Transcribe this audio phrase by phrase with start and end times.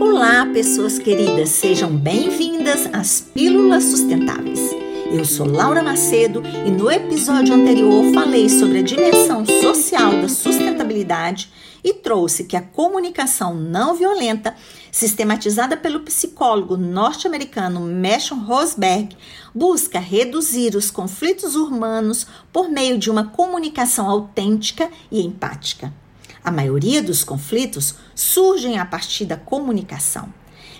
[0.00, 4.60] Olá, pessoas queridas, sejam bem-vindas às Pílulas Sustentáveis.
[5.12, 11.52] Eu sou Laura Macedo e no episódio anterior falei sobre a dimensão social da sustentabilidade
[11.84, 14.54] e trouxe que a comunicação não violenta,
[14.90, 19.14] sistematizada pelo psicólogo norte-americano Meshon Rosberg,
[19.54, 25.92] busca reduzir os conflitos urbanos por meio de uma comunicação autêntica e empática.
[26.44, 30.32] A maioria dos conflitos surgem a partir da comunicação.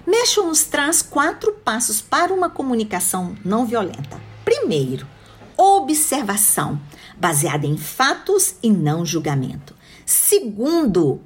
[0.07, 4.21] Meshon nos traz quatro passos para uma comunicação não violenta.
[4.45, 5.07] Primeiro,
[5.57, 6.79] observação,
[7.17, 9.75] baseada em fatos e não julgamento.
[10.05, 11.23] Segundo,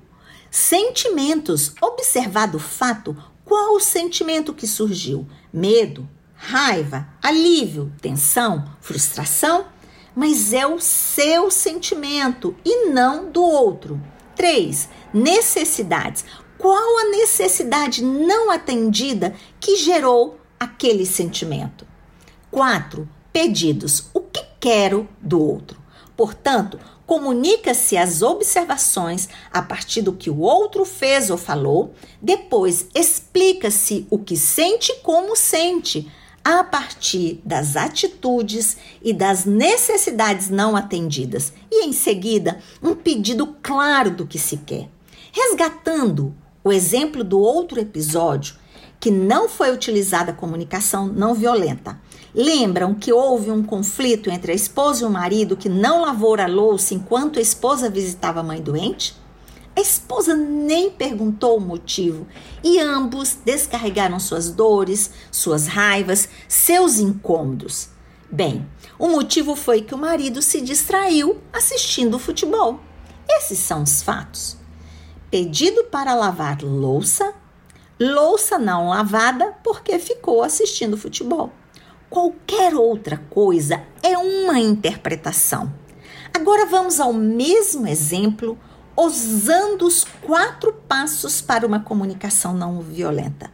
[0.48, 1.74] sentimentos.
[1.80, 5.26] Observado o fato, qual o sentimento que surgiu?
[5.52, 9.66] Medo, raiva, alívio, tensão, frustração?
[10.14, 14.00] Mas é o seu sentimento e não do outro.
[14.38, 14.88] 3.
[15.12, 16.24] Necessidades.
[16.56, 21.84] Qual a necessidade não atendida que gerou aquele sentimento?
[22.48, 23.08] 4.
[23.32, 24.08] Pedidos.
[24.14, 25.82] O que quero do outro?
[26.16, 34.06] Portanto, comunica-se as observações a partir do que o outro fez ou falou, depois explica-se
[34.08, 36.10] o que sente e como sente,
[36.50, 44.10] a partir das atitudes e das necessidades não atendidas, e em seguida, um pedido claro
[44.10, 44.88] do que se quer.
[45.30, 48.54] Resgatando o exemplo do outro episódio,
[48.98, 52.00] que não foi utilizada a comunicação não violenta.
[52.34, 56.46] Lembram que houve um conflito entre a esposa e o marido que não lavou a
[56.46, 59.14] louça enquanto a esposa visitava a mãe doente?
[59.78, 62.26] A esposa nem perguntou o motivo
[62.64, 67.88] e ambos descarregaram suas dores, suas raivas, seus incômodos.
[68.28, 68.68] Bem,
[68.98, 72.80] o motivo foi que o marido se distraiu assistindo futebol.
[73.28, 74.56] Esses são os fatos.
[75.30, 77.32] Pedido para lavar louça
[78.00, 81.52] louça não lavada porque ficou assistindo futebol.
[82.10, 85.72] Qualquer outra coisa é uma interpretação.
[86.34, 88.58] Agora vamos ao mesmo exemplo,
[88.98, 93.50] usando os quatro passos para uma comunicação não violenta.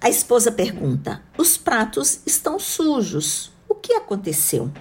[0.00, 3.52] A esposa pergunta: Os pratos estão sujos.
[3.68, 4.72] O que aconteceu?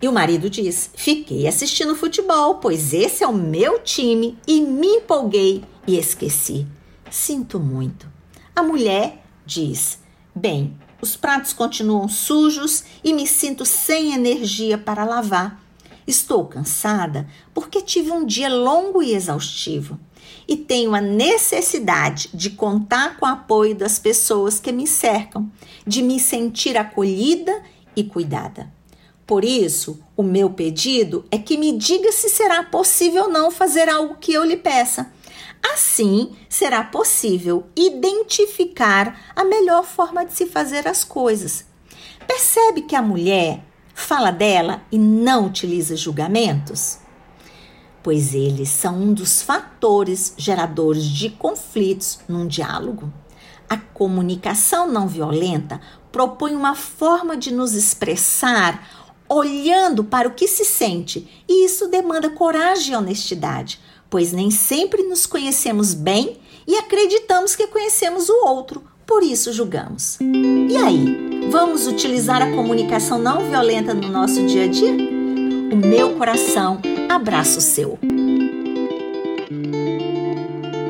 [0.00, 4.88] E o marido diz: Fiquei assistindo futebol, pois esse é o meu time e me
[4.98, 6.66] empolguei e esqueci.
[7.10, 8.06] Sinto muito.
[8.54, 9.98] A mulher diz:
[10.34, 15.65] Bem, os pratos continuam sujos e me sinto sem energia para lavar.
[16.06, 19.98] Estou cansada porque tive um dia longo e exaustivo
[20.48, 25.50] e tenho a necessidade de contar com o apoio das pessoas que me cercam,
[25.86, 27.62] de me sentir acolhida
[27.94, 28.72] e cuidada.
[29.26, 33.88] Por isso, o meu pedido é que me diga se será possível ou não fazer
[33.88, 35.10] algo que eu lhe peça
[35.72, 41.64] Assim, será possível identificar a melhor forma de se fazer as coisas.
[42.26, 43.62] Percebe que a mulher
[43.96, 46.98] fala dela e não utiliza julgamentos?
[48.02, 53.12] Pois eles são um dos fatores geradores de conflitos num diálogo.
[53.68, 55.80] A comunicação não violenta
[56.12, 62.30] propõe uma forma de nos expressar olhando para o que se sente, e isso demanda
[62.30, 63.80] coragem e honestidade
[64.10, 70.18] pois nem sempre nos conhecemos bem e acreditamos que conhecemos o outro, por isso julgamos.
[70.20, 74.92] E aí, vamos utilizar a comunicação não violenta no nosso dia a dia?
[74.92, 77.98] O meu coração abraça o seu.